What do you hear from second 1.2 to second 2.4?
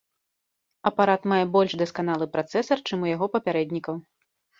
мае больш дасканалы